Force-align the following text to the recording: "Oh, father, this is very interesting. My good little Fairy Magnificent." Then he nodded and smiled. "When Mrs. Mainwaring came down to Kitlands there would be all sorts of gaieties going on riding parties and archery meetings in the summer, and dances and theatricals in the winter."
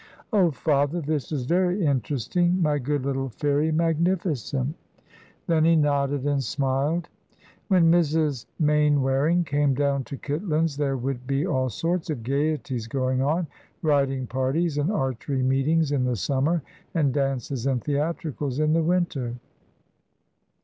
"Oh, 0.33 0.49
father, 0.49 0.99
this 0.99 1.31
is 1.31 1.45
very 1.45 1.85
interesting. 1.85 2.59
My 2.59 2.79
good 2.79 3.05
little 3.05 3.29
Fairy 3.29 3.71
Magnificent." 3.71 4.75
Then 5.45 5.63
he 5.63 5.75
nodded 5.75 6.25
and 6.25 6.43
smiled. 6.43 7.07
"When 7.67 7.91
Mrs. 7.91 8.47
Mainwaring 8.57 9.43
came 9.43 9.75
down 9.75 10.03
to 10.05 10.17
Kitlands 10.17 10.75
there 10.75 10.97
would 10.97 11.27
be 11.27 11.45
all 11.45 11.69
sorts 11.69 12.09
of 12.09 12.23
gaieties 12.23 12.87
going 12.87 13.21
on 13.21 13.45
riding 13.83 14.25
parties 14.25 14.79
and 14.79 14.91
archery 14.91 15.43
meetings 15.43 15.91
in 15.91 16.03
the 16.05 16.15
summer, 16.15 16.63
and 16.95 17.13
dances 17.13 17.67
and 17.67 17.83
theatricals 17.83 18.57
in 18.57 18.73
the 18.73 18.81
winter." 18.81 19.35